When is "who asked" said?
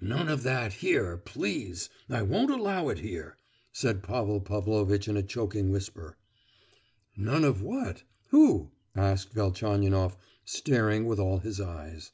8.30-9.32